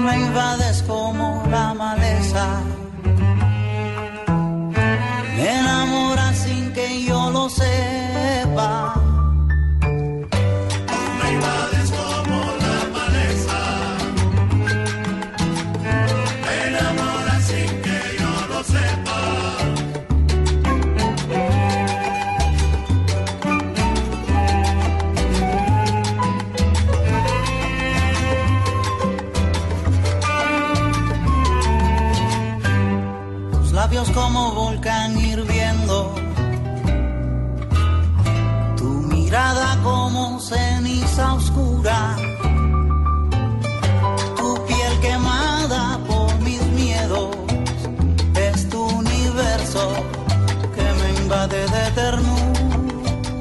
me 0.00 0.16
invades 0.16 0.82
como 0.82 1.42
la 1.50 1.74
maleza. 1.74 2.89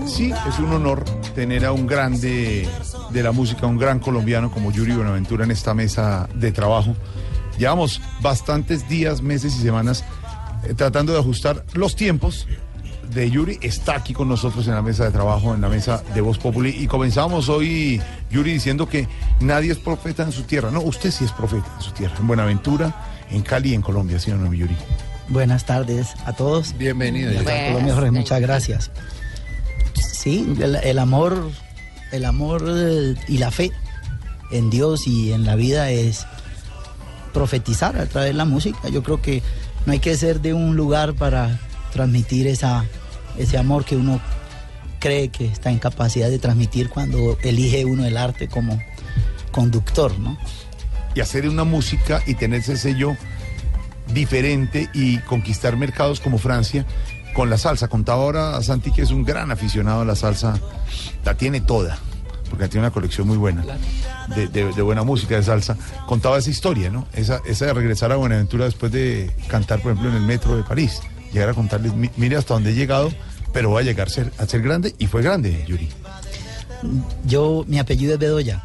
Sí, 0.05 0.33
es 0.47 0.59
un 0.59 0.73
honor 0.73 1.05
tener 1.35 1.65
a 1.65 1.71
un 1.71 1.87
grande 1.87 2.67
de 3.11 3.23
la 3.23 3.31
música, 3.31 3.67
un 3.67 3.77
gran 3.77 3.99
colombiano 3.99 4.51
como 4.51 4.71
Yuri 4.71 4.93
Buenaventura 4.93 5.45
en 5.45 5.51
esta 5.51 5.73
mesa 5.73 6.27
de 6.33 6.51
trabajo. 6.51 6.95
Llevamos 7.57 8.01
bastantes 8.21 8.87
días, 8.89 9.21
meses 9.21 9.55
y 9.55 9.61
semanas 9.61 10.03
eh, 10.63 10.73
tratando 10.73 11.13
de 11.13 11.19
ajustar 11.19 11.63
los 11.73 11.95
tiempos 11.95 12.47
de 13.13 13.29
Yuri. 13.29 13.59
Está 13.61 13.95
aquí 13.95 14.13
con 14.13 14.27
nosotros 14.27 14.67
en 14.67 14.75
la 14.75 14.81
mesa 14.81 15.05
de 15.05 15.11
trabajo, 15.11 15.53
en 15.53 15.61
la 15.61 15.69
mesa 15.69 16.03
de 16.13 16.21
Voz 16.21 16.37
Populi. 16.37 16.69
Y 16.69 16.87
comenzamos 16.87 17.49
hoy, 17.49 18.01
Yuri, 18.29 18.53
diciendo 18.53 18.87
que 18.87 19.07
nadie 19.39 19.71
es 19.71 19.77
profeta 19.77 20.23
en 20.23 20.31
su 20.31 20.43
tierra. 20.43 20.71
No, 20.71 20.81
usted 20.81 21.11
sí 21.11 21.25
es 21.25 21.31
profeta 21.31 21.67
en 21.77 21.81
su 21.81 21.91
tierra, 21.91 22.15
en 22.19 22.27
Buenaventura, 22.27 22.93
en 23.29 23.41
Cali 23.41 23.73
en 23.73 23.81
Colombia, 23.81 24.19
¿sí 24.19 24.31
o 24.31 24.37
no, 24.37 24.53
Yuri? 24.53 24.75
Buenas 25.29 25.65
tardes 25.65 26.09
a 26.25 26.33
todos. 26.33 26.77
Bienvenido. 26.77 27.31
Y 27.31 27.37
a 27.37 27.43
Yuri. 27.43 27.67
Colombia, 27.67 27.93
Jorge, 27.93 28.11
muchas 28.11 28.41
gracias. 28.41 28.91
Sí, 29.93 30.53
el, 30.59 30.75
el 30.75 30.99
amor, 30.99 31.51
el 32.11 32.25
amor 32.25 32.65
eh, 32.67 33.15
y 33.27 33.37
la 33.37 33.51
fe 33.51 33.71
en 34.51 34.69
Dios 34.69 35.07
y 35.07 35.31
en 35.31 35.45
la 35.45 35.55
vida 35.55 35.91
es 35.91 36.25
profetizar 37.33 37.97
a 37.97 38.05
través 38.07 38.31
de 38.31 38.33
la 38.33 38.45
música. 38.45 38.89
Yo 38.89 39.03
creo 39.03 39.21
que 39.21 39.41
no 39.85 39.93
hay 39.93 39.99
que 39.99 40.17
ser 40.17 40.41
de 40.41 40.53
un 40.53 40.75
lugar 40.75 41.13
para 41.13 41.59
transmitir 41.93 42.47
esa, 42.47 42.85
ese 43.37 43.57
amor 43.57 43.85
que 43.85 43.95
uno 43.95 44.19
cree 44.99 45.29
que 45.29 45.45
está 45.45 45.71
en 45.71 45.79
capacidad 45.79 46.29
de 46.29 46.39
transmitir 46.39 46.89
cuando 46.89 47.37
elige 47.43 47.85
uno 47.85 48.05
el 48.05 48.17
arte 48.17 48.47
como 48.47 48.79
conductor, 49.51 50.17
¿no? 50.19 50.37
y 51.15 51.21
hacer 51.21 51.47
una 51.47 51.63
música 51.63 52.21
y 52.25 52.35
tener 52.35 52.61
ese 52.61 52.77
sello 52.77 53.15
diferente 54.13 54.89
y 54.93 55.17
conquistar 55.19 55.77
mercados 55.77 56.19
como 56.19 56.37
Francia 56.37 56.85
con 57.33 57.49
la 57.49 57.57
salsa. 57.57 57.87
Contaba 57.87 58.23
ahora 58.23 58.57
a 58.57 58.63
Santi 58.63 58.91
que 58.91 59.01
es 59.03 59.11
un 59.11 59.23
gran 59.23 59.51
aficionado 59.51 60.01
a 60.01 60.05
la 60.05 60.15
salsa, 60.15 60.59
la 61.23 61.35
tiene 61.35 61.61
toda, 61.61 61.97
porque 62.49 62.67
tiene 62.67 62.87
una 62.87 62.91
colección 62.93 63.27
muy 63.27 63.37
buena 63.37 63.63
de, 64.35 64.47
de- 64.47 64.81
buena 64.81 65.03
música 65.03 65.35
de 65.35 65.43
salsa. 65.43 65.77
Contaba 66.07 66.37
esa 66.37 66.49
historia, 66.49 66.89
¿no? 66.89 67.07
Esa, 67.13 67.41
esa 67.45 67.67
de 67.67 67.73
regresar 67.73 68.11
a 68.11 68.15
Buenaventura 68.15 68.65
después 68.65 68.91
de 68.91 69.31
cantar, 69.47 69.81
por 69.81 69.91
ejemplo, 69.91 70.09
en 70.11 70.17
el 70.17 70.23
metro 70.23 70.55
de 70.57 70.63
París. 70.63 70.99
Llegar 71.31 71.49
a 71.49 71.53
contarles, 71.53 71.93
"Mi- 71.93 72.09
mire 72.17 72.35
hasta 72.37 72.55
dónde 72.55 72.71
he 72.71 72.73
llegado, 72.75 73.11
pero 73.53 73.71
va 73.71 73.81
a 73.81 73.83
llegar 73.83 74.07
a 74.07 74.09
ser, 74.09 74.31
a 74.39 74.45
ser 74.47 74.61
grande 74.63 74.95
y 74.97 75.05
fue 75.07 75.21
grande, 75.21 75.63
Yuri. 75.67 75.87
Yo, 77.25 77.65
mi 77.67 77.77
apellido 77.79 78.13
es 78.13 78.19
Bedoya 78.19 78.63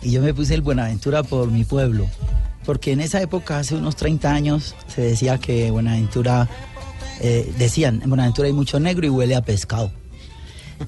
y 0.00 0.10
yo 0.12 0.22
me 0.22 0.32
puse 0.32 0.54
el 0.54 0.62
Buenaventura 0.62 1.22
por 1.22 1.50
mi 1.50 1.64
pueblo, 1.64 2.06
porque 2.64 2.92
en 2.92 3.00
esa 3.00 3.20
época, 3.20 3.58
hace 3.58 3.74
unos 3.74 3.96
30 3.96 4.32
años, 4.32 4.74
se 4.86 5.00
decía 5.02 5.38
que 5.38 5.70
Buenaventura, 5.70 6.48
eh, 7.20 7.52
decían, 7.58 8.00
en 8.02 8.08
Buenaventura 8.08 8.46
hay 8.46 8.52
mucho 8.54 8.78
negro 8.80 9.06
y 9.06 9.10
huele 9.10 9.34
a 9.34 9.42
pescado. 9.42 9.90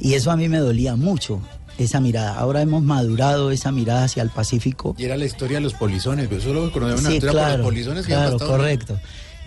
Y 0.01 0.15
eso 0.15 0.31
a 0.31 0.37
mí 0.37 0.49
me 0.49 0.59
dolía 0.59 0.97
mucho, 0.97 1.41
esa 1.79 2.01
mirada. 2.01 2.35
Ahora 2.37 2.63
hemos 2.63 2.83
madurado 2.83 3.51
esa 3.51 3.73
mirada 3.73 4.05
hacia 4.05 4.23
el 4.23 4.31
Pacífico. 4.31 4.95
Y 4.99 5.05
era 5.05 5.17
la 5.17 5.25
historia 5.25 5.59
de 5.59 5.63
los 5.63 5.75
polizones, 5.75 6.27
pero 6.29 6.41
solo 6.41 6.71
conocemos 6.73 7.01
una 7.03 7.11
Sí, 7.11 7.21
por 7.21 7.31
claro, 7.31 7.57
los 7.59 7.67
polizones 7.67 8.07
que 8.07 8.13
claro, 8.13 8.39
correcto. 8.39 8.99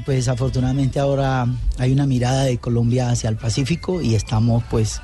Pues 0.06 0.28
afortunadamente 0.28 1.00
ahora 1.00 1.48
hay 1.80 1.92
una 1.92 2.06
mirada 2.06 2.44
de 2.44 2.58
Colombia 2.60 3.10
hacia 3.10 3.30
el 3.30 3.36
Pacífico 3.36 4.02
y 4.02 4.14
estamos 4.16 4.64
pues 4.70 5.02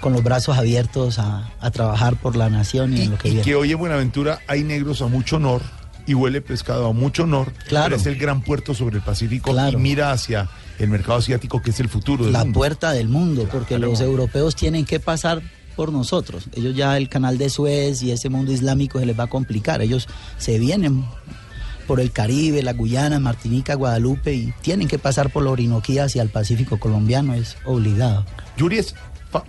con 0.00 0.12
los 0.12 0.22
brazos 0.24 0.58
abiertos 0.58 1.18
a, 1.18 1.50
a 1.60 1.70
trabajar 1.70 2.16
por 2.16 2.34
la 2.36 2.50
nación 2.50 2.94
y, 2.94 2.98
Y, 2.98 3.02
en 3.02 3.10
lo 3.12 3.18
que 3.18 3.28
y 3.28 3.30
viene. 3.32 3.44
que 3.44 3.54
hoy 3.54 3.70
en 3.72 3.78
Buenaventura 3.78 4.40
hay 4.48 4.64
negros 4.64 5.02
a 5.02 5.06
mucho 5.06 5.36
honor 5.36 5.62
y 6.06 6.14
huele 6.14 6.40
pescado 6.40 6.88
a 6.88 6.92
mucho 6.92 7.22
honor. 7.24 7.52
Claro. 7.68 7.86
pero 7.86 7.96
es 7.96 8.06
el 8.06 8.16
gran 8.16 8.42
puerto 8.42 8.74
sobre 8.74 8.96
el 8.96 9.02
Pacífico 9.02 9.52
Claro. 9.52 9.78
y 9.78 9.80
mira 9.80 10.12
hacia 10.12 10.48
el 10.78 10.88
mercado 10.88 11.18
asiático 11.18 11.62
que 11.62 11.70
es 11.70 11.80
el 11.80 11.88
futuro 11.88 12.24
del 12.24 12.32
la 12.32 12.44
mundo. 12.44 12.58
puerta 12.60 12.92
del 12.92 13.08
mundo, 13.08 13.48
porque 13.50 13.78
los 13.78 14.00
europeos 14.00 14.54
tienen 14.56 14.84
que 14.84 15.00
pasar 15.00 15.40
por 15.76 15.92
nosotros. 15.92 16.44
Ellos 16.54 16.76
ya 16.76 16.96
el 16.96 17.08
canal 17.08 17.36
de 17.38 17.48
Suez 17.50 18.02
y 18.02 18.10
ese 18.12 18.28
mundo 18.28 18.52
islámico 18.52 19.00
se 19.00 19.06
les 19.06 19.18
va 19.18 19.24
a 19.24 19.28
complicar. 19.28 19.82
Ellos 19.82 20.08
se 20.38 20.58
vienen 20.58 21.04
por 21.86 22.00
el 22.00 22.12
Caribe, 22.12 22.62
la 22.62 22.72
Guyana, 22.72 23.18
Martinica, 23.20 23.74
Guadalupe 23.74 24.32
y 24.34 24.54
tienen 24.62 24.88
que 24.88 24.98
pasar 24.98 25.30
por 25.30 25.42
la 25.42 25.50
Orinoquía 25.50 26.04
hacia 26.04 26.22
el 26.22 26.28
Pacífico 26.30 26.78
colombiano, 26.78 27.34
es 27.34 27.56
obligado. 27.64 28.24
Yuri 28.56 28.78
es 28.78 28.94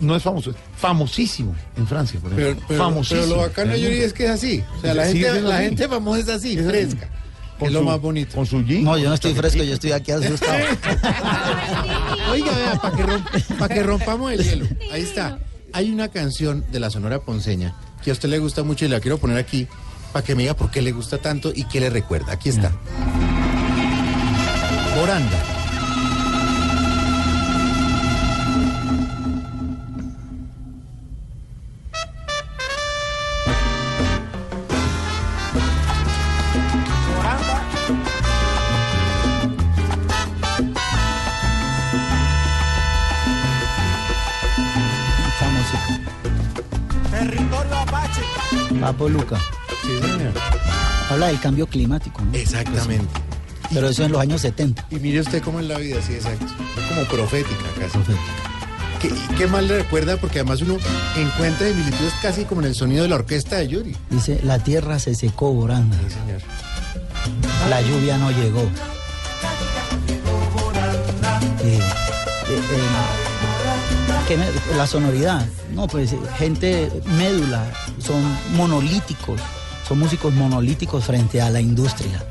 no 0.00 0.16
es 0.16 0.22
famoso, 0.22 0.50
es 0.50 0.56
famosísimo 0.76 1.54
en 1.76 1.86
Francia, 1.86 2.18
por 2.20 2.30
Pero, 2.32 2.46
ejemplo. 2.48 2.66
pero, 2.68 2.82
famosísimo. 2.84 3.20
pero 3.22 3.34
lo 3.36 3.42
bacano, 3.42 3.72
mundo. 3.72 3.86
es 3.88 4.12
que 4.12 4.24
es 4.24 4.30
así. 4.30 4.64
O 4.76 4.80
sea, 4.80 4.94
la 4.94 5.06
gente, 5.06 5.40
la 5.42 5.54
así. 5.56 5.64
gente 5.64 5.88
famosa 5.88 6.20
es 6.20 6.28
así, 6.28 6.52
Es 6.52 6.58
así. 6.60 6.68
fresca. 6.68 7.08
Con 7.58 7.68
es 7.68 7.72
lo 7.74 7.80
su- 7.80 7.84
más 7.86 8.00
bonito. 8.00 8.34
Con 8.34 8.44
su 8.46 8.62
jean. 8.64 8.84
No, 8.84 8.98
yo 8.98 9.08
no 9.08 9.14
estoy 9.14 9.32
fresco, 9.34 9.62
yo 9.62 9.74
estoy 9.74 9.92
aquí 9.92 10.12
asustado. 10.12 10.58
Oiga, 12.30 12.52
vea, 12.56 12.74
para 12.80 12.96
que, 12.96 13.04
romp- 13.06 13.56
pa' 13.58 13.68
que 13.68 13.82
rompamos 13.82 14.32
el 14.32 14.42
hielo. 14.44 14.66
Ahí 14.92 15.02
está. 15.02 15.38
Hay 15.72 15.90
una 15.90 16.08
canción 16.08 16.64
de 16.70 16.80
la 16.80 16.90
Sonora 16.90 17.20
Ponceña 17.20 17.74
que 18.04 18.10
a 18.10 18.12
usted 18.12 18.28
le 18.28 18.38
gusta 18.38 18.62
mucho 18.62 18.84
y 18.84 18.88
la 18.88 19.00
quiero 19.00 19.18
poner 19.18 19.38
aquí 19.38 19.66
para 20.12 20.24
que 20.24 20.34
me 20.34 20.42
diga 20.42 20.54
por 20.54 20.70
qué 20.70 20.82
le 20.82 20.92
gusta 20.92 21.18
tanto 21.18 21.50
y 21.54 21.64
qué 21.64 21.80
le 21.80 21.88
recuerda. 21.90 22.32
Aquí 22.32 22.48
está. 22.50 22.72
Moranda. 24.96 25.38
Papo 48.86 49.08
Luca. 49.08 49.36
Sí, 49.82 49.98
señor. 50.00 50.32
Habla 51.10 51.26
del 51.26 51.40
cambio 51.40 51.66
climático, 51.66 52.22
¿no? 52.22 52.32
Exactamente. 52.32 53.08
Pero 53.74 53.88
eso 53.88 54.04
en 54.04 54.12
los 54.12 54.20
años 54.20 54.42
70. 54.42 54.86
Y 54.92 55.00
mire 55.00 55.18
usted 55.18 55.42
cómo 55.42 55.58
es 55.58 55.66
la 55.66 55.76
vida, 55.76 56.00
sí, 56.00 56.14
exacto. 56.14 56.46
Es 56.46 56.84
como 56.84 57.02
profética 57.06 57.64
casi. 57.80 57.98
¿Qué, 59.02 59.08
y 59.08 59.34
qué 59.36 59.48
más 59.48 59.64
le 59.64 59.78
recuerda? 59.78 60.16
Porque 60.18 60.38
además 60.38 60.62
uno 60.62 60.76
encuentra 61.16 61.66
similitudes 61.66 62.14
casi 62.22 62.44
como 62.44 62.60
en 62.60 62.68
el 62.68 62.76
sonido 62.76 63.02
de 63.02 63.08
la 63.08 63.16
orquesta 63.16 63.56
de 63.56 63.66
Yuri. 63.66 63.96
Dice, 64.08 64.38
la 64.44 64.60
tierra 64.60 65.00
se 65.00 65.16
secó, 65.16 65.52
Boranda. 65.52 65.98
Sí, 66.06 66.14
señor. 66.14 66.40
La 67.68 67.82
lluvia 67.82 68.18
no 68.18 68.30
llegó. 68.30 68.60
Eh, 71.60 71.80
eh, 71.80 71.80
eh, 72.48 73.25
¿qué 74.28 74.36
me- 74.36 74.76
la 74.76 74.86
sonoridad, 74.86 75.46
no, 75.74 75.86
pues 75.86 76.14
gente 76.38 76.90
médula, 77.18 77.64
son 77.98 78.22
monolíticos, 78.56 79.40
son 79.86 79.98
músicos 79.98 80.32
monolíticos 80.34 81.04
frente 81.04 81.40
a 81.40 81.50
la 81.50 81.60
industria. 81.60 82.24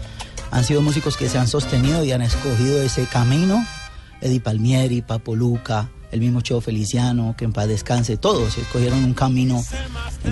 Han 0.52 0.64
sido 0.64 0.82
músicos 0.82 1.18
que 1.18 1.28
se 1.30 1.38
han 1.38 1.48
sostenido 1.48 2.04
y 2.04 2.12
han 2.12 2.22
escogido 2.22 2.82
ese 2.82 3.06
camino. 3.06 3.66
Eddie 4.22 4.40
Palmieri, 4.40 5.02
Papo 5.02 5.36
Luca, 5.36 5.90
el 6.12 6.20
mismo 6.22 6.42
Cheo 6.42 6.62
Feliciano, 6.62 7.36
que 7.38 7.46
en 7.46 7.52
paz 7.54 7.68
descanse, 7.68 8.16
todos 8.18 8.58
escogieron 8.58 9.04
un 9.04 9.14
camino 9.14 9.64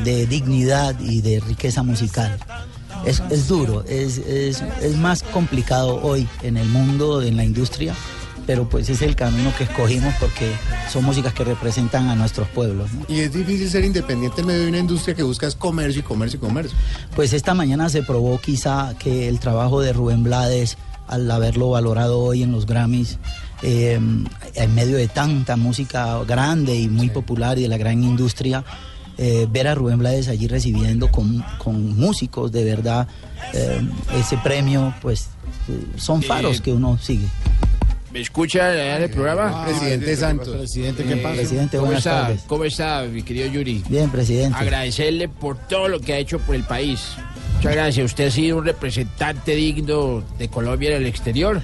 de 0.04 0.26
dignidad 0.26 0.98
y 1.00 1.22
de 1.22 1.40
riqueza 1.42 1.84
musical. 1.84 2.38
Es, 3.06 3.22
es 3.30 3.48
duro, 3.50 3.84
es, 3.86 4.18
es 4.20 4.96
más 4.98 5.24
complicado 5.24 6.00
hoy 6.02 6.28
en 6.42 6.56
el 6.56 6.68
mundo, 6.70 7.22
en 7.22 7.36
la 7.36 7.44
industria, 7.44 7.94
pero 8.46 8.68
pues 8.68 8.90
es 8.90 9.02
el 9.02 9.16
camino 9.16 9.52
que 9.58 9.64
escogimos 9.66 10.14
porque 10.20 10.52
son 10.92 11.04
músicas 11.04 11.34
que 11.34 11.44
representan 11.44 12.10
a 12.10 12.16
nuestros 12.16 12.48
pueblos. 12.50 12.92
¿no? 12.94 13.06
Y 13.08 13.20
es 13.20 13.34
difícil 13.34 13.70
ser 13.70 13.86
independiente 13.86 14.42
en 14.42 14.48
medio 14.48 14.62
de 14.62 14.70
una 14.70 14.80
industria 14.80 15.16
que 15.16 15.24
busca 15.24 15.48
es 15.48 15.56
comercio 15.56 16.02
y 16.02 16.04
comercio 16.04 16.38
y 16.38 16.40
comercio. 16.42 16.78
Pues 17.16 17.34
esta 17.34 17.54
mañana 17.54 17.90
se 17.90 18.04
probó 18.04 18.40
quizá 18.40 18.96
que 18.98 19.28
el 19.30 19.40
trabajo 19.40 19.82
de 19.82 19.94
Rubén 19.94 20.24
Blades, 20.24 20.78
al 21.08 21.30
haberlo 21.30 21.70
valorado 21.70 22.20
hoy 22.20 22.44
en 22.44 22.52
los 22.52 22.66
Grammys, 22.66 23.18
eh, 23.62 24.00
en 24.56 24.76
medio 24.76 24.98
de 24.98 25.08
tanta 25.08 25.56
música 25.56 26.24
grande 26.26 26.76
y 26.76 26.90
muy 26.90 27.10
popular 27.10 27.58
y 27.58 27.64
de 27.64 27.68
la 27.70 27.78
gran 27.78 28.04
industria, 28.04 28.64
eh, 29.18 29.48
ver 29.50 29.68
a 29.68 29.76
Rubén 29.76 30.00
Blades 30.00 30.28
allí 30.28 30.48
recibiendo 30.48 31.12
con, 31.12 31.44
con 31.60 31.96
músicos 31.96 32.52
de 32.52 32.64
verdad 32.64 33.08
eh, 33.54 33.82
ese 34.18 34.38
premio, 34.38 34.94
pues 35.02 35.30
son 35.98 36.22
faros 36.22 36.62
que 36.62 36.72
uno 36.72 36.98
sigue. 37.02 37.28
¿Me 38.14 38.22
escucha 38.22 38.70
allá 38.70 38.98
en 38.98 39.04
el 39.04 39.10
programa? 39.10 39.66
Presidente 39.66 40.16
Santos. 40.16 40.56
Presidente, 40.56 41.04
¿qué 41.04 41.18
pasa? 41.18 41.36
Presidente, 41.36 41.78
¿Cómo 41.78 41.88
buenas 41.88 42.06
está? 42.06 42.22
tardes. 42.22 42.42
¿Cómo 42.48 42.64
está, 42.64 43.04
mi 43.12 43.24
querido 43.24 43.48
Yuri? 43.48 43.84
Bien, 43.90 44.08
presidente. 44.12 44.56
Agradecerle 44.60 45.28
por 45.30 45.58
todo 45.68 45.88
lo 45.88 46.00
que 46.00 46.14
ha 46.14 46.18
hecho 46.20 46.38
por 46.38 46.54
el 46.54 46.64
país. 46.64 47.02
Muchas 47.56 47.74
gracias. 47.74 48.06
Usted 48.06 48.28
ha 48.28 48.32
sido 48.32 48.58
un 48.58 48.66
representante 48.66 49.56
digno 49.56 50.24
de 50.38 50.48
Colombia 50.48 50.92
en 50.92 50.98
el 50.98 51.08
exterior. 51.08 51.60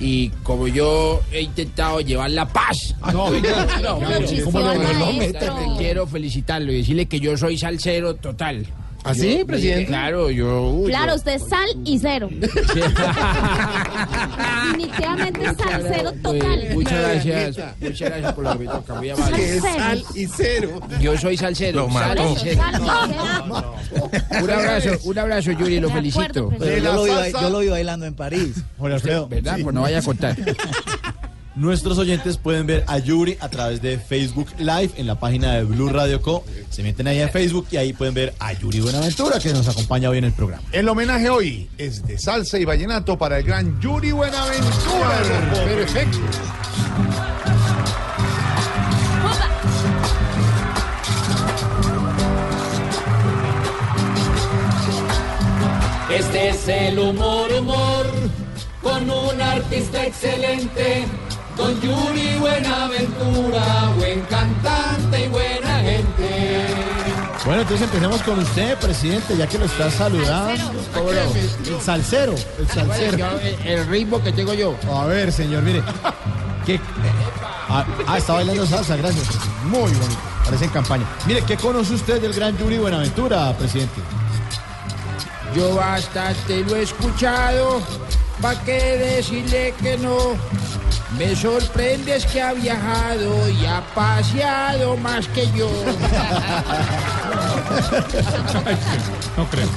Y 0.00 0.30
como 0.42 0.66
yo 0.66 1.22
he 1.30 1.42
intentado 1.42 2.00
llevar 2.00 2.30
la 2.32 2.46
paz, 2.48 2.96
No, 3.12 3.30
venga, 3.30 3.64
no, 3.80 4.00
pero, 4.00 4.44
¿cómo 4.46 4.58
lo- 4.58 4.74
no 4.74 5.12
meta? 5.12 5.54
quiero 5.78 6.08
felicitarlo 6.08 6.72
y 6.72 6.78
decirle 6.78 7.06
que 7.06 7.20
yo 7.20 7.36
soy 7.36 7.56
salsero 7.56 8.16
total. 8.16 8.66
¿Así, 9.04 9.38
Yo- 9.38 9.46
presidente? 9.46 9.86
Claro, 9.86 10.30
yo. 10.30 10.62
uy, 10.70 10.88
Claro, 10.88 11.08
yo- 11.12 11.16
usted 11.16 11.32
es 11.32 11.42
sal 11.46 11.68
y 11.84 11.98
cero. 11.98 12.28
Definitivamente 14.72 15.40
salsero 15.56 16.12
total. 16.22 16.68
Muchas 16.72 17.00
gracias. 17.00 17.56
Muchas 17.80 18.08
gracias 18.10 18.32
por 18.32 18.44
lo 18.44 18.52
que 18.52 18.58
me 18.64 18.64
toca. 18.72 18.94
Muy 18.94 19.10
amable. 19.10 19.36
Que 19.36 19.56
es 19.56 19.62
sal 19.62 20.02
y 20.14 20.26
cero. 20.26 20.80
Yo 21.00 21.18
soy 21.18 21.36
salsero. 21.36 21.88
sal 21.92 22.18
y 22.18 22.36
cero. 22.42 22.62
Sal 22.62 22.82
cero. 23.08 23.74
Un 24.42 24.50
abrazo, 24.50 24.90
un 25.04 25.18
abrazo, 25.18 25.52
Yuri, 25.52 25.80
lo 25.80 25.90
felicito. 25.90 26.50
yo, 26.58 26.66
la 26.66 26.92
lo 26.94 27.04
vi, 27.04 27.10
salsa- 27.10 27.40
yo 27.42 27.50
lo 27.50 27.58
vi 27.60 27.68
bailando 27.68 28.06
en 28.06 28.14
París. 28.14 28.54
¿Verdad? 28.80 29.58
Pues 29.62 29.74
no 29.74 29.82
vaya 29.82 29.98
a 29.98 30.02
contar. 30.02 30.34
nuestros 31.54 31.98
oyentes 31.98 32.36
pueden 32.36 32.66
ver 32.66 32.84
a 32.86 32.98
Yuri 32.98 33.36
a 33.40 33.48
través 33.48 33.80
de 33.80 33.98
Facebook 33.98 34.48
Live 34.58 34.92
en 34.96 35.06
la 35.06 35.18
página 35.18 35.54
de 35.54 35.64
Blue 35.64 35.88
Radio 35.88 36.20
Co. 36.20 36.44
Se 36.70 36.82
meten 36.82 37.06
ahí 37.06 37.20
en 37.20 37.30
Facebook 37.30 37.66
y 37.70 37.76
ahí 37.76 37.92
pueden 37.92 38.14
ver 38.14 38.34
a 38.38 38.52
Yuri 38.52 38.80
Buenaventura 38.80 39.38
que 39.38 39.52
nos 39.52 39.68
acompaña 39.68 40.10
hoy 40.10 40.18
en 40.18 40.24
el 40.24 40.32
programa. 40.32 40.62
El 40.72 40.88
homenaje 40.88 41.30
hoy 41.30 41.68
es 41.78 42.06
de 42.06 42.18
salsa 42.18 42.58
y 42.58 42.64
vallenato 42.64 43.16
para 43.16 43.38
el 43.38 43.44
gran 43.44 43.80
Yuri 43.80 44.12
Buenaventura. 44.12 45.22
Perfecto. 45.64 46.18
Este 56.14 56.48
es 56.50 56.68
el 56.68 56.98
humor, 56.98 57.52
humor, 57.52 58.06
con 58.80 59.10
un 59.10 59.40
artista 59.40 60.06
excelente, 60.06 61.06
don 61.56 61.80
Yuri 61.80 62.38
Buenaventura, 62.38 63.92
buen 63.96 64.20
cantante 64.22 65.24
y 65.24 65.28
buena 65.28 65.78
gente. 65.80 66.66
Bueno, 67.44 67.62
entonces 67.62 67.86
empecemos 67.86 68.22
con 68.22 68.38
usted, 68.38 68.78
presidente, 68.78 69.36
ya 69.36 69.46
que 69.46 69.58
lo 69.58 69.66
está 69.66 69.90
saludando. 69.90 70.72
El 71.66 71.80
salsero, 71.80 72.34
el 72.58 72.68
salsero. 72.68 73.18
Yo, 73.18 73.38
el, 73.38 73.66
el 73.66 73.86
ritmo 73.86 74.22
que 74.22 74.32
tengo 74.32 74.54
yo. 74.54 74.74
A 74.92 75.04
ver, 75.06 75.30
señor, 75.30 75.62
mire. 75.62 75.82
¿Qué? 76.66 76.80
Ah, 77.68 77.84
ah, 78.06 78.18
está 78.18 78.34
bailando 78.34 78.66
salsa, 78.66 78.96
gracias. 78.96 79.26
Muy 79.64 79.92
bonito. 79.92 80.20
Parece 80.44 80.64
en 80.64 80.70
campaña. 80.70 81.04
Mire, 81.26 81.42
¿qué 81.42 81.56
conoce 81.56 81.94
usted 81.94 82.20
del 82.20 82.32
gran 82.32 82.56
Yuri 82.56 82.78
Buenaventura, 82.78 83.52
presidente? 83.58 84.00
Yo 85.54 85.74
bastante 85.74 86.64
lo 86.64 86.76
he 86.76 86.82
escuchado. 86.82 87.82
¿Pa' 88.40 88.60
qué 88.64 88.98
decirle 88.98 89.74
que 89.80 89.96
no? 89.98 90.16
Me 91.18 91.36
sorprende 91.36 92.16
es 92.16 92.26
que 92.26 92.42
ha 92.42 92.52
viajado 92.52 93.48
y 93.48 93.64
ha 93.66 93.82
paseado 93.94 94.96
más 94.96 95.28
que 95.28 95.48
yo. 95.52 95.70
No 99.36 99.48
creo. 99.50 99.68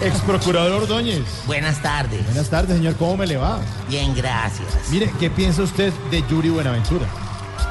Ex 0.00 0.18
procurador 0.20 0.82
Ordóñez. 0.82 1.24
Buenas 1.46 1.82
tardes. 1.82 2.24
Buenas 2.26 2.48
tardes, 2.48 2.76
señor. 2.76 2.94
¿Cómo 2.96 3.16
me 3.16 3.26
le 3.26 3.36
va? 3.36 3.60
Bien, 3.88 4.14
gracias. 4.14 4.68
Mire, 4.90 5.10
¿qué 5.18 5.28
piensa 5.30 5.62
usted 5.62 5.92
de 6.10 6.22
Yuri 6.28 6.50
Buenaventura? 6.50 7.06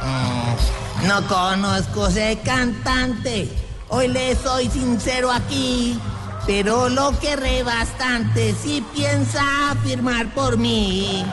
Mm, 0.04 1.08
no 1.08 1.28
conozco 1.28 2.08
ese 2.08 2.40
cantante. 2.44 3.50
Hoy 3.90 4.10
le 4.10 4.36
soy 4.36 4.70
sincero 4.70 5.32
aquí. 5.32 6.00
Pero 6.48 6.88
lo 6.90 7.12
querré 7.20 7.62
bastante 7.64 8.56
si 8.56 8.82
piensa 8.96 9.44
firmar 9.84 10.34
por 10.34 10.58
mí. 10.58 11.26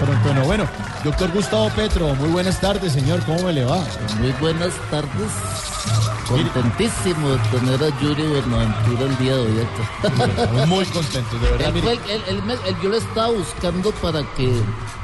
Pronto 0.00 0.34
no. 0.34 0.44
Bueno, 0.44 0.64
doctor 1.04 1.30
Gustavo 1.32 1.70
Petro, 1.70 2.14
muy 2.16 2.28
buenas 2.30 2.60
tardes, 2.60 2.92
señor. 2.92 3.20
¿Cómo 3.24 3.44
me 3.44 3.52
le 3.52 3.64
va? 3.64 3.78
Muy 4.20 4.32
buenas 4.40 4.72
tardes. 4.90 5.30
Contentísimo 6.28 7.30
de 7.30 7.38
tener 7.56 7.84
a 7.84 8.00
Yuri 8.00 8.22
Buenaventura 8.24 9.02
el 9.04 9.18
día 9.18 9.34
de 9.36 9.40
hoy 9.42 9.60
acá. 9.60 10.66
Muy 10.66 10.84
contento, 10.86 11.38
de 11.38 11.50
verdad. 11.52 11.68
Él 11.76 11.82
fue 11.82 11.92
él- 12.12 12.22
él 12.66 12.76
yo 12.82 12.88
lo 12.88 12.96
estaba 12.96 13.28
buscando 13.30 13.92
para 13.92 14.22
que 14.36 14.60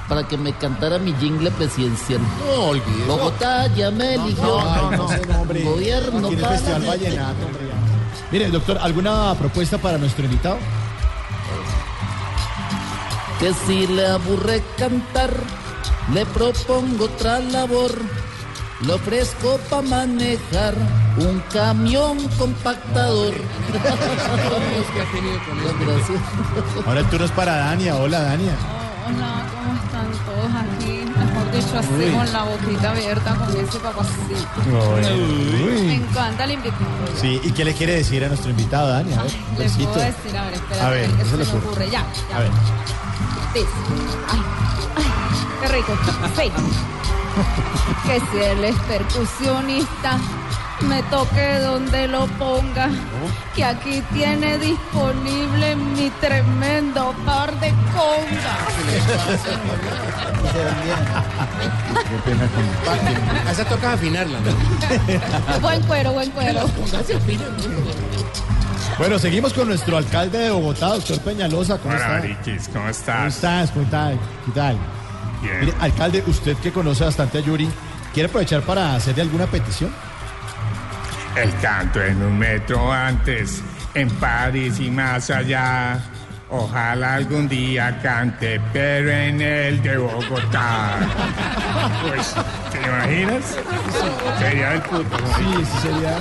para 0.08 0.26
que 0.26 0.36
me 0.36 0.52
cantara 0.54 0.98
mi 0.98 1.14
jingle 1.14 1.50
presidencial. 1.52 2.20
No 2.20 2.64
olvides. 2.64 3.06
Bogotá 3.06 3.68
ya 3.68 3.90
me 3.92 4.14
eligió. 4.16 4.42
No, 4.44 4.90
no, 4.90 5.06
hombre. 5.40 5.62
Gobierno 5.62 6.18
Aquí 6.18 6.26
en 6.26 6.34
el 6.34 6.40
para 6.40 6.52
Festival 6.58 6.82
la 6.84 6.92
gente. 6.92 7.04
Vallenato, 7.06 7.46
hombre, 7.46 7.68
ya. 7.68 7.81
Mire, 8.32 8.49
doctor, 8.50 8.79
¿alguna 8.81 9.34
propuesta 9.34 9.76
para 9.76 9.99
nuestro 9.99 10.25
invitado? 10.25 10.56
Que 13.38 13.52
si 13.52 13.87
le 13.87 14.06
aburre 14.06 14.62
cantar, 14.79 15.31
le 16.14 16.25
propongo 16.25 17.05
otra 17.05 17.40
labor. 17.40 17.93
Le 18.81 18.94
ofrezco 18.94 19.58
para 19.69 19.82
manejar 19.82 20.75
un 21.19 21.40
camión 21.52 22.26
compactador. 22.38 23.34
Gracias. 25.81 26.20
Ahora 26.87 27.00
el 27.00 27.06
turno 27.11 27.26
es 27.26 27.32
para 27.32 27.55
Dania. 27.56 27.96
Hola, 27.96 28.23
Dania. 28.23 28.56
Hola, 29.06 29.46
¿cómo? 29.52 29.73
Mejor 29.73 29.91
dicho, 31.52 31.78
así 31.78 31.88
Uy. 31.99 32.10
con 32.12 32.32
la 32.32 32.43
boquita 32.44 32.90
abierta 32.90 33.34
con 33.34 33.49
ese 33.56 33.78
papacito. 33.78 34.37
Me 34.66 35.14
Uy. 35.14 35.93
encanta 35.94 36.44
el 36.44 36.50
invitado. 36.52 36.82
Sí, 37.20 37.40
¿y 37.44 37.50
qué 37.52 37.64
le 37.64 37.75
quiere 37.75 37.94
decir 37.96 38.25
a 38.25 38.28
nuestro 38.28 38.50
invitado, 38.50 38.88
Dania? 38.88 39.20
A 39.20 39.22
ver, 39.25 39.32
un 39.52 39.58
Le 39.58 39.64
besito. 39.64 39.90
puedo 39.93 40.04
decir, 40.04 40.37
a 40.37 40.44
ver, 40.44 40.54
espérate, 40.54 40.81
A 40.84 40.90
ver, 40.90 41.10
¿qué 41.10 41.16
¿qué 41.16 41.25
se 41.25 41.37
le 41.37 41.44
me 41.44 41.50
ocurre? 41.50 41.66
ocurre? 41.66 41.91
Ya, 41.91 42.06
ya. 42.31 42.36
A 42.36 42.41
ver. 42.41 42.50
Dice, 43.55 43.67
ay, 44.31 44.43
ay, 44.96 45.05
qué 45.60 45.69
rico. 45.69 45.93
Sí. 46.36 46.53
que 48.06 48.20
si 48.20 48.38
él 48.44 48.65
es 48.65 48.76
percusionista, 48.81 50.19
me 50.89 51.03
toque 51.05 51.58
donde 51.60 52.08
lo 52.08 52.27
ponga. 52.39 52.89
Que 53.55 53.65
aquí 53.65 54.03
tiene 54.12 54.58
disponible 54.58 55.77
mi 55.77 56.10
tremendo 56.20 57.15
par 57.24 57.53
de 57.60 57.70
congas. 57.93 58.72
Esa 63.51 63.65
toca 63.65 63.93
afinarla, 63.93 64.39
¿no? 64.41 65.60
buen 65.60 65.82
cuero, 65.82 66.12
buen 66.12 66.31
cuero. 66.31 66.69
Bueno, 68.98 69.19
seguimos 69.19 69.53
con 69.53 69.69
nuestro 69.69 69.96
alcalde 69.96 70.39
de 70.39 70.51
Bogotá, 70.51 70.89
doctor 70.89 71.19
Peñalosa. 71.20 71.79
¿Cómo 71.79 71.94
Hola, 71.94 72.19
está? 72.19 72.46
¿cómo 72.46 72.72
¿Cómo 72.72 72.89
estás? 72.89 73.34
estás? 73.34 73.70
¿Cómo 73.70 73.86
tal? 73.86 74.19
¿Qué 74.46 74.53
tal? 74.53 74.77
Bien. 75.43 75.60
Mire, 75.60 75.74
alcalde, 75.81 76.22
usted 76.27 76.56
que 76.58 76.72
conoce 76.72 77.05
bastante 77.05 77.39
a 77.39 77.41
Yuri, 77.41 77.69
¿quiere 78.15 78.29
aprovechar 78.29 78.62
para 78.62 78.94
hacerle 78.94 79.22
alguna 79.22 79.46
petición? 79.46 79.93
El 81.34 81.55
canto 81.60 82.03
en 82.03 82.22
un 82.22 82.39
metro 82.39 82.93
antes, 82.93 83.62
en 83.94 84.10
París 84.10 84.79
y 84.81 84.91
más 84.91 85.31
allá. 85.31 85.98
Ojalá 86.51 87.15
algún 87.15 87.48
día 87.48 87.98
cante, 88.03 88.60
pero 88.74 89.10
en 89.10 89.41
el 89.41 89.82
de 89.82 89.96
Bogotá. 89.96 90.98
Pues, 92.06 92.34
¿te 92.70 92.79
imaginas? 92.86 93.56
Sería 94.39 94.74
el 94.74 94.82
puto. 94.82 95.19
¿no? 95.19 95.36
Sí, 95.36 95.65
sí 95.65 95.79
sería. 95.81 96.17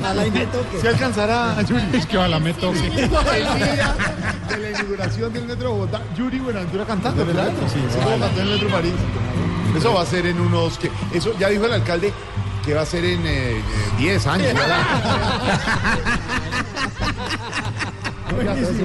Ojalá 0.00 0.26
y 0.26 0.30
me 0.30 0.46
toque. 0.46 0.80
¿Se 0.80 0.88
alcanzará, 0.88 1.62
Yuri? 1.62 1.82
Es 1.92 2.06
que 2.06 2.18
ojalá 2.18 2.40
me 2.40 2.52
toque. 2.54 2.78
El 2.88 3.00
día 3.00 3.94
de 4.48 4.58
la 4.58 4.70
inauguración 4.70 5.32
del 5.32 5.44
Metro 5.44 5.68
de 5.68 5.74
Bogotá, 5.74 6.00
Yuri 6.16 6.38
Buenaventura 6.40 6.84
cantando, 6.84 7.24
¿verdad? 7.24 7.52
Sí, 7.72 7.78
sí, 7.90 7.98
como 8.02 8.18
cantó 8.18 8.40
en 8.40 8.48
el 8.48 8.54
Metro 8.54 8.68
París. 8.70 8.94
Eso 9.76 9.94
va 9.94 10.02
a 10.02 10.06
ser 10.06 10.26
en 10.26 10.40
unos... 10.40 10.78
que 10.78 10.90
Eso 11.12 11.38
ya 11.38 11.48
dijo 11.48 11.66
el 11.66 11.74
alcalde 11.74 12.12
que 12.68 12.74
va 12.74 12.82
a 12.82 12.86
ser 12.86 13.02
en 13.02 13.26
eh, 13.26 13.56
eh, 13.56 13.62
10 13.96 14.26
años, 14.26 14.52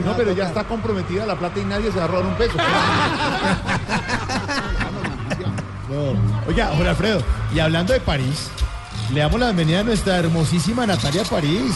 no, 0.06 0.16
pero 0.16 0.32
ya 0.32 0.46
está 0.46 0.63
comprometida 0.63 1.25
la 1.25 1.38
plata 1.38 1.60
y 1.60 1.66
nadie 1.66 1.92
se 1.92 1.98
va 1.98 2.06
a 2.06 2.08
robar 2.08 2.25
un 2.28 2.36
peso. 2.36 2.54
No. 5.90 6.18
Oiga, 6.48 6.68
Jorge 6.68 6.90
Alfredo, 6.90 7.22
y 7.54 7.60
hablando 7.60 7.92
de 7.92 8.00
París, 8.00 8.50
le 9.12 9.20
damos 9.20 9.38
la 9.38 9.48
bienvenida 9.48 9.82
a 9.82 9.84
nuestra 9.84 10.18
hermosísima 10.18 10.88
Natalia 10.88 11.25
París. 11.25 11.75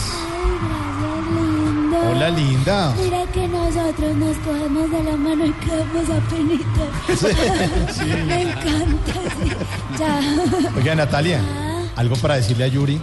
Hola, 2.10 2.30
linda. 2.30 2.94
Mira 2.96 3.26
que 3.34 3.46
nosotros 3.48 4.16
nos 4.16 4.36
cogemos 4.38 4.90
de 4.90 5.04
la 5.04 5.14
mano 5.14 5.44
y 5.44 5.52
quedamos 5.52 6.08
apenitas. 6.08 6.88
Sí. 7.94 8.06
Me 8.26 8.42
encanta, 8.42 9.12
sí. 9.42 9.52
Chao. 9.98 10.72
Oiga, 10.74 10.94
Natalia, 10.94 11.67
algo 11.98 12.14
para 12.16 12.36
decirle 12.36 12.64
a 12.64 12.68
Yuri. 12.68 13.00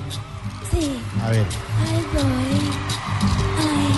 Sí, 0.71 0.97
A 1.23 1.29
ver. 1.29 1.45
ahí 1.85 2.05
voy. 2.13 2.59
Ay, 3.67 3.91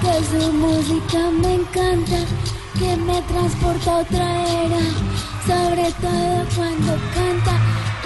que 0.00 0.14
su 0.30 0.52
música 0.52 1.18
me 1.42 1.54
encanta, 1.54 2.20
que 2.78 2.96
me 2.96 3.20
transporta 3.22 3.90
a 3.90 3.98
otra 3.98 4.48
era. 4.64 4.80
Sobre 5.44 5.90
todo 6.00 6.44
cuando 6.54 6.92
canta 7.14 7.54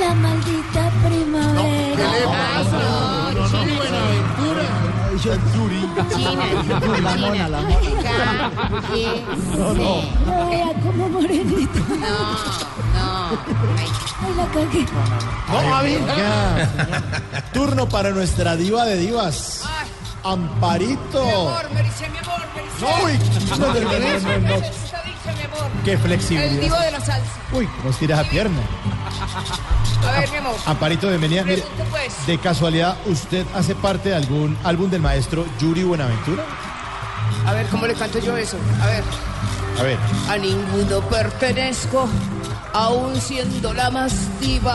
la 0.00 0.14
maldita 0.14 0.90
primavera. 1.04 1.96
¿Qué 1.96 2.20
le 2.20 2.26
pasa? 2.26 2.78
No, 2.78 3.32
no, 3.32 3.46
Yuri 3.48 3.70
no. 3.70 3.76
Buenaventura. 3.76 4.66
Yuri. 5.54 5.80
China, 6.16 6.44
la 7.02 7.16
mona, 7.16 7.48
la 7.48 7.60
mona. 7.60 8.50
No, 9.58 9.66
Lo 9.74 10.48
vea 10.48 10.70
como 10.82 11.08
morenito. 11.08 11.78
No, 11.88 12.61
Ay, 13.78 14.34
la 14.36 14.46
cagué. 14.46 14.86
Ay, 15.48 15.96
oiga. 15.96 17.42
Turno 17.52 17.88
para 17.88 18.10
nuestra 18.10 18.56
diva 18.56 18.84
de 18.84 18.96
divas. 18.96 19.62
Amparito. 20.24 21.52
me 21.74 21.82
dice 21.82 22.08
mi 22.10 22.18
amor, 22.18 22.40
me 22.54 22.62
dice. 22.62 22.80
No, 22.80 23.04
uy, 23.04 23.18
no, 23.50 23.56
no, 23.56 23.74
no, 23.74 23.80
no, 23.80 24.38
no, 24.38 24.56
no. 24.56 24.62
Qué 25.84 25.92
El 25.92 25.98
divo 25.98 26.06
flexibilidad. 26.06 26.80
de 26.84 26.90
la 26.92 27.00
salsa. 27.00 27.30
Uy, 27.52 27.66
cómo 27.78 27.90
estira 27.90 28.20
esa 28.20 28.30
pierna. 28.30 28.60
A 30.06 30.20
ver, 30.20 30.30
mi 30.30 30.36
amor. 30.36 30.54
Amparito, 30.66 31.08
bienvenida. 31.08 31.42
Mire, 31.44 31.64
pues. 31.90 32.26
de 32.26 32.38
casualidad, 32.38 32.96
¿usted 33.06 33.46
hace 33.54 33.74
parte 33.74 34.10
de 34.10 34.14
algún 34.16 34.56
álbum 34.64 34.90
del 34.90 35.00
maestro 35.00 35.44
Yuri 35.58 35.82
Buenaventura? 35.84 36.44
A 37.46 37.52
ver, 37.52 37.66
¿cómo 37.68 37.86
le 37.86 37.94
canto 37.94 38.18
yo 38.20 38.36
eso? 38.36 38.56
A 38.80 38.86
ver. 38.86 39.04
A 39.78 39.82
ver. 39.82 39.98
A 40.28 40.36
ninguno 40.36 41.00
pertenezco, 41.08 42.08
aún 42.72 43.20
siendo 43.20 43.72
la 43.72 43.90
más 43.90 44.12
diva. 44.40 44.74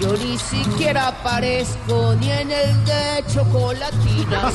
Yo 0.00 0.12
ni 0.14 0.38
siquiera 0.38 1.08
aparezco 1.08 2.14
ni 2.18 2.30
en 2.30 2.50
el 2.50 2.84
de 2.84 3.24
chocolatinas. 3.32 4.54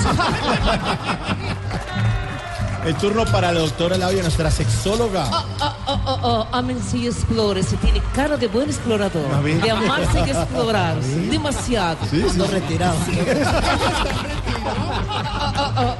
El 2.86 2.96
turno 2.96 3.25
para 3.25 3.51
la 3.51 3.60
doctora 3.60 3.98
Labia, 3.98 4.22
nuestra 4.22 4.50
sexóloga. 4.50 5.27
Ah, 5.29 5.43
ah, 5.60 5.75
ah, 5.88 6.01
ah, 6.05 6.19
ah, 6.24 6.48
ámense 6.57 7.10
y. 7.10 7.75
Tiene 7.81 8.01
cara 8.15 8.38
de 8.38 8.48
buen 8.48 8.69
explorador. 8.69 9.43
De 9.43 9.69
amarse 9.69 10.24
y 10.25 10.29
explorar. 10.29 10.96
Demasiado. 11.01 11.98
Sí, 12.10 12.17
sí. 12.17 12.24
Cuando 12.24 12.48
retirado. 12.48 12.96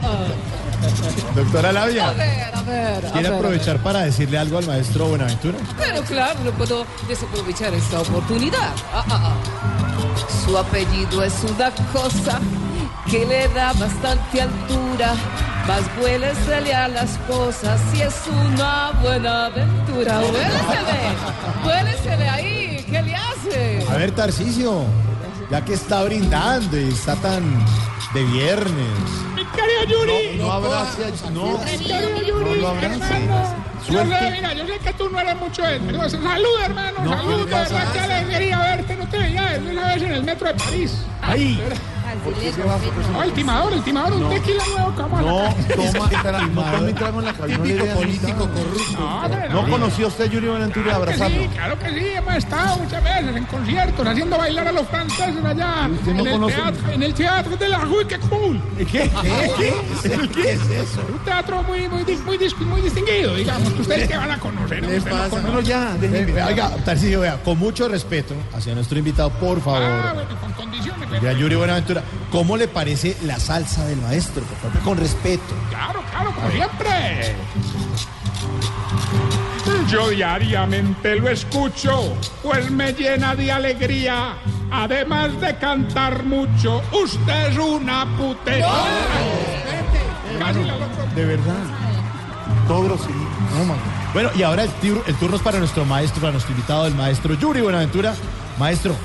Doctora 1.38 1.70
A 1.70 1.72
Labia, 1.72 2.12
ver, 2.14 2.56
a 2.56 2.62
ver. 2.64 3.06
a 3.06 3.12
¿quiere 3.12 3.30
ver. 3.30 3.38
aprovechar 3.38 3.78
para 3.84 4.00
decirle 4.02 4.40
algo 4.40 4.58
al 4.58 4.66
maestro 4.66 5.06
Buenaventura? 5.06 5.56
Pero 5.78 6.02
claro, 6.02 6.40
no 6.44 6.50
puedo 6.52 6.84
desaprovechar 7.08 7.72
esta 7.76 8.02
oportunidad. 8.02 8.74
Ah, 8.92 9.06
ah, 9.08 9.34
ah. 9.36 9.36
Su 10.44 10.58
apellido 10.58 11.24
es 11.24 11.36
una 11.44 11.70
cosa 11.94 12.40
que 13.10 13.24
le 13.26 13.48
da 13.50 13.72
bastante 13.74 14.42
altura. 14.42 15.14
Más 15.68 15.82
vuélesele 16.00 16.74
a 16.74 16.88
las 16.88 17.12
cosas 17.30 17.80
si 17.94 18.02
es 18.02 18.16
una 18.50 18.92
buena 19.04 19.46
aventura. 19.46 20.18
Vuélesele, 20.20 21.00
vuélesele 21.64 22.30
ahí. 22.30 22.86
¿Qué 22.90 23.02
le 23.04 23.16
hace? 23.16 23.86
A 23.92 23.98
ver, 23.98 24.10
Tarcisio, 24.12 24.86
ya 25.52 25.64
que 25.64 25.74
está 25.76 26.04
brindando 26.04 26.80
y 26.80 26.88
está 26.90 27.16
tan 27.18 27.44
de 28.14 28.24
viernes. 28.24 29.00
Mi 29.36 29.46
querido 29.46 29.84
Yuri. 29.88 30.38
No 30.38 30.52
abrace, 30.52 31.14
no, 31.32 31.58
Mi 31.58 31.78
querido 31.78 32.22
Yuri, 32.22 32.62
no 32.62 32.72
hermano. 32.72 33.56
Yo 33.90 34.00
sé, 34.00 34.32
mira, 34.32 34.54
yo 34.54 34.66
sé 34.66 34.80
que 34.80 34.94
tú 34.94 35.10
no 35.10 35.20
eres 35.20 35.38
mucho 35.38 35.62
de 35.64 35.80
pero 35.80 36.10
Salud, 36.10 36.60
hermano, 36.64 37.04
No, 37.04 37.14
salud, 37.16 37.46
¿qué 37.46 37.56
de 37.56 37.62
verdad, 37.62 38.12
alegría 38.12 38.60
verte. 38.60 38.96
No 38.96 39.08
te 39.08 39.18
veía 39.18 39.46
desde 39.46 39.72
una 39.72 39.88
vez 39.88 40.04
en 40.04 40.12
el 40.12 40.24
metro 40.24 40.48
de 40.48 40.54
París. 40.56 41.06
Ahí. 41.22 41.62
No, 43.14 43.24
el 43.24 43.32
timador, 43.34 43.74
el 43.74 43.84
timador, 43.84 44.14
un 44.14 44.30
tequila 44.30 44.64
nuevo. 44.68 44.92
No, 44.98 45.56
toma, 45.76 46.80
no 46.80 46.94
trago 46.96 47.20
en 47.20 47.26
la 47.26 47.34
cabina. 47.34 47.58
No, 47.58 47.64
le 47.66 47.74
Típico 47.74 47.86
dé 47.86 47.94
político 47.96 48.44
amistad. 48.44 48.64
corrupto. 48.64 49.00
No, 49.00 49.22
de 49.24 49.30
¿No 49.30 49.36
verdad. 49.56 49.70
conoció 49.70 50.06
a 50.06 50.08
usted 50.10 50.32
Yuri 50.32 50.48
Buenaventura 50.48 50.86
Claro 50.86 51.06
que 51.06 51.12
abrazarlo? 51.14 51.42
sí, 51.44 51.48
claro 51.50 51.80
que 51.80 51.90
sí, 51.90 52.06
hemos 52.16 52.36
estado 52.36 52.78
muchas 52.78 53.04
veces 53.04 53.36
en 53.36 53.46
conciertos, 53.46 54.08
haciendo 54.08 54.38
bailar 54.38 54.68
a 54.68 54.72
los 54.72 54.88
franceses 54.88 55.46
allá, 55.46 55.90
¿Usted 55.92 56.14
no 56.14 56.26
en, 56.26 56.44
el 56.44 56.48
teatro, 56.54 56.92
en 56.92 57.04
el 57.04 57.14
teatro 57.14 57.58
de 57.58 57.70
la 57.70 57.80
Rue 57.80 58.08
que 58.08 58.20
cool. 58.20 58.62
¿Qué? 58.78 58.86
¿Qué? 58.86 59.10
¿Qué? 59.58 60.30
¿Qué 60.34 60.52
es 60.52 60.62
eso? 60.70 61.02
Un 61.12 61.20
teatro 61.24 61.64
muy, 61.64 61.88
muy, 61.88 62.04
dis- 62.04 62.24
muy, 62.24 62.38
dis- 62.38 62.58
muy 62.58 62.82
distinguido, 62.82 63.36
digamos, 63.36 63.72
que 63.74 63.82
ustedes 63.82 64.08
que 64.08 64.18
van 64.18 64.32
a 64.32 64.40
conocer. 64.40 64.82
¿Qué 64.82 64.88
no 65.48 65.62
ya, 65.62 65.96
Oiga, 66.48 66.70
Tarcisio, 66.84 67.22
vea, 67.22 67.38
con 67.44 67.58
mucho 67.58 67.88
respeto 67.88 68.34
hacia 68.56 68.74
nuestro 68.76 68.98
invitado, 68.98 69.30
por 69.32 69.58
Ah, 69.60 69.62
favor. 69.62 70.14
bueno, 70.14 70.40
con 70.42 70.52
condiciones. 70.54 71.22
Ya, 71.22 71.32
Yuri 71.34 71.56
Buenaventura, 71.56 72.04
¿cómo 72.32 72.58
le 72.58 72.68
parece 72.68 73.16
la 73.24 73.40
salsa 73.40 73.86
del 73.86 74.02
maestro? 74.02 74.44
Con 74.84 74.98
respeto. 74.98 75.56
Claro, 75.70 76.02
claro, 76.12 76.34
como 76.36 76.52
siempre. 76.52 77.36
Yo 79.90 80.10
diariamente 80.10 81.16
lo 81.16 81.30
escucho, 81.30 82.14
pues 82.44 82.70
me 82.70 82.94
llena 82.94 83.36
de 83.36 83.52
alegría. 83.52 84.36
Además 84.70 85.40
de 85.40 85.58
cantar 85.58 86.24
mucho, 86.24 86.82
usted 86.92 87.52
es 87.52 87.58
una 87.58 88.06
putera. 88.18 88.68
Casi 90.40 90.64
la 90.64 90.78
logro. 90.78 90.88
De 91.16 91.26
verdad. 91.26 91.64
Todo 92.68 92.84
grosero. 92.84 93.14
No. 93.14 93.76
Bueno, 94.14 94.30
y 94.36 94.44
ahora 94.44 94.64
el, 94.64 94.72
el 95.06 95.16
turno 95.16 95.38
es 95.38 95.42
para 95.42 95.60
nuestro 95.60 95.86
maestro, 95.86 96.22
para 96.22 96.34
nuestro 96.34 96.54
invitado, 96.54 96.86
el 96.86 96.96
maestro 96.96 97.34
Yuri 97.36 97.62
Buenaventura. 97.62 98.14
Maestro, 98.60 98.96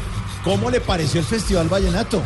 ¿cómo 0.42 0.70
le 0.70 0.80
pareció 0.80 1.20
el 1.20 1.26
Festival 1.26 1.68
Vallenato? 1.68 2.22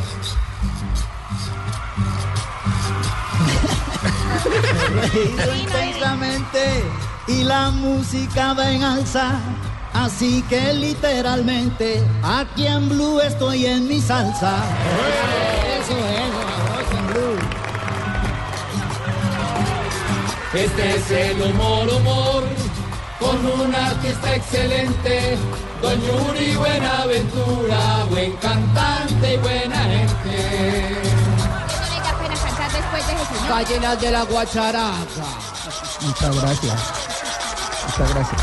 Reído 5.12 5.54
intensamente 5.54 6.82
y 7.28 7.44
la 7.44 7.70
música 7.70 8.54
va 8.54 8.70
en 8.70 8.82
alza. 8.82 9.40
Así 9.92 10.42
que 10.48 10.72
literalmente 10.74 12.02
aquí 12.22 12.66
en 12.66 12.88
Blue 12.88 13.20
estoy 13.20 13.66
en 13.66 13.88
mi 13.88 14.00
salsa. 14.00 14.56
Eso 15.80 15.96
es, 15.96 16.98
en 16.98 17.06
Blue. 17.06 17.38
Este 20.54 20.96
es 20.96 21.10
el 21.10 21.42
humor, 21.42 21.88
humor, 21.88 22.44
con 23.18 23.60
un 23.60 23.74
artista 23.74 24.34
excelente, 24.34 25.36
Don 25.82 26.00
Yuri 26.00 26.56
Buenaventura, 26.56 28.04
buen 28.10 28.32
cantante 28.36 29.34
y 29.34 29.36
buena 29.36 29.76
gente. 29.84 31.05
Gallinas 33.48 34.00
de 34.00 34.10
la 34.10 34.24
guacharaca. 34.24 35.26
Muchas 36.02 36.36
gracias. 36.40 36.74
Muchas 37.86 38.14
gracias. 38.14 38.42